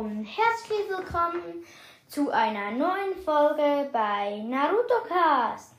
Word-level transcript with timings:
und 0.00 0.24
herzlich 0.24 0.88
willkommen 0.88 1.62
zu 2.06 2.30
einer 2.30 2.70
neuen 2.70 3.14
Folge 3.22 3.90
bei 3.92 4.42
Naruto 4.46 5.02
Cast. 5.06 5.74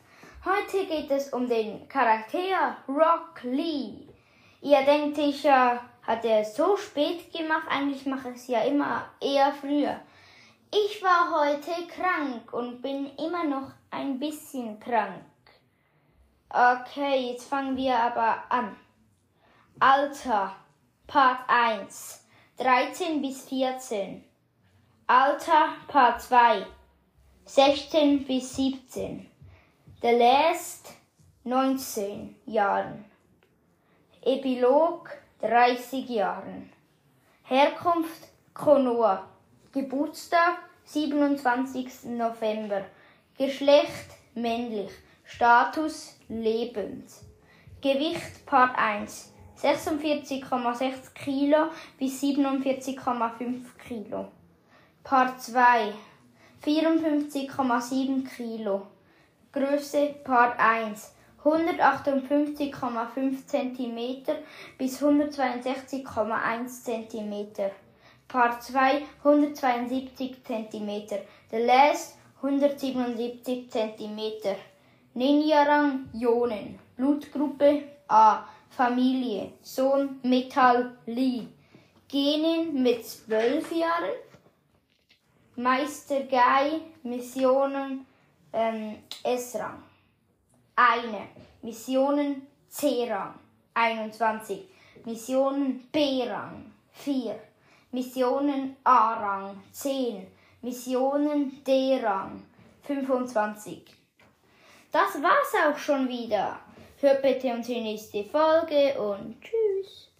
Heute 0.45 0.85
geht 0.85 1.09
es 1.09 1.33
um 1.33 1.49
den 1.49 1.87
Charakter 1.87 2.77
Rock 2.87 3.41
Lee. 3.41 4.07
Ihr 4.61 4.85
denkt 4.85 5.15
sicher, 5.15 5.81
hat 6.03 6.23
er 6.23 6.41
es 6.41 6.55
so 6.55 6.77
spät 6.77 7.33
gemacht? 7.33 7.65
Eigentlich 7.67 8.05
mache 8.05 8.29
ich 8.29 8.35
es 8.35 8.47
ja 8.47 8.61
immer 8.61 9.05
eher 9.19 9.51
früher. 9.53 9.99
Ich 10.71 11.01
war 11.01 11.41
heute 11.41 11.71
krank 11.87 12.53
und 12.53 12.79
bin 12.83 13.07
immer 13.17 13.43
noch 13.45 13.71
ein 13.89 14.19
bisschen 14.19 14.79
krank. 14.79 15.23
Okay, 16.47 17.31
jetzt 17.31 17.49
fangen 17.49 17.75
wir 17.75 17.97
aber 17.97 18.43
an. 18.49 18.75
Alter, 19.79 20.55
Part 21.07 21.39
1, 21.47 22.20
13 22.61 23.23
bis 23.23 23.49
14. 23.49 24.23
Alter, 25.07 25.69
Part 25.87 26.21
2, 26.21 26.63
16 27.45 28.23
bis 28.25 28.55
17. 28.55 29.25
The 30.03 30.11
Last, 30.11 30.93
19 31.43 32.35
Jahren. 32.45 33.03
Epilog, 34.21 35.09
30 35.41 36.07
Jahren. 36.07 36.71
Herkunft, 37.45 38.27
Konoa. 38.53 39.27
Geburtstag, 39.71 40.59
27. 40.83 42.11
November. 42.15 42.85
Geschlecht, 43.39 44.11
männlich. 44.35 44.91
Status, 45.23 46.15
lebend. 46.29 47.09
Gewicht, 47.81 48.45
Part 48.45 48.77
1. 48.77 49.31
46,6 49.61 51.13
Kilo 51.13 51.69
bis 51.97 52.21
47,5 52.21 53.77
Kilo. 53.87 54.27
Part 55.03 55.41
2 55.41 55.93
54,7 56.63 58.27
Kilo. 58.35 58.87
Größe 59.51 60.15
Part 60.23 60.59
1 60.59 61.13
158,5 61.43 63.47
cm 63.47 64.35
bis 64.77 65.01
162,1 65.01 66.67
cm. 66.67 67.71
Part 68.27 68.61
2 68.63 69.01
172 69.23 70.43
cm. 70.43 71.07
The 71.49 71.59
last 71.59 72.17
177 72.41 73.69
cm. 73.69 74.55
Ninja-Rang 75.13 76.09
Ionen. 76.13 76.79
Blutgruppe 76.95 77.83
A. 78.07 78.45
Familie, 78.81 79.53
Sohn 79.61 80.19
Lee. 81.05 81.47
Genin 82.07 82.81
mit 82.81 83.05
zwölf 83.05 83.71
Jahren. 83.71 84.09
Meister 85.55 86.21
Guy, 86.21 86.81
Missionen 87.03 88.07
ähm, 88.51 88.97
S-Rang. 89.21 89.83
Eine. 90.75 91.27
Missionen 91.61 92.47
C-Rang. 92.69 93.35
21. 93.75 94.67
Missionen 95.05 95.87
B-Rang. 95.91 96.71
4. 96.93 97.39
Missionen 97.91 98.77
A-Rang. 98.83 99.61
10. 99.73 100.25
Missionen 100.63 101.63
D-Rang. 101.63 102.41
25. 102.81 103.83
Das 104.91 105.21
war's 105.21 105.53
auch 105.67 105.77
schon 105.77 106.09
wieder. 106.09 106.59
Hört 107.01 107.23
bitte 107.23 107.47
unsere 107.47 107.81
nächste 107.81 108.23
Folge 108.23 108.93
und 109.01 109.35
tschüss. 109.41 110.10